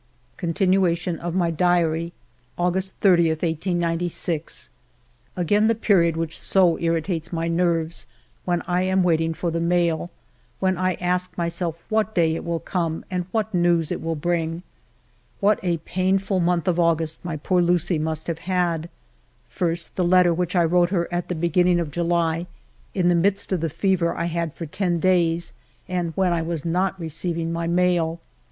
[0.01, 2.13] 2o6 FIVE YEARS OF MY LIFE Continuation of my Diary
[2.57, 4.69] August 30, 1896.
[5.35, 8.07] Again the period which so irritates my nerves,
[8.43, 10.09] when I am waiting for the mail,
[10.59, 14.63] when I ask myself what day it will come and what news it will bring.
[15.39, 18.89] What a painful month of August my poor Lucie must have had!
[19.49, 22.47] First, the letter which I wrote her at the beginning of July,
[22.95, 25.53] in the midst of the fever I had for ten days,
[25.87, 28.19] and when I was not receiving my mail.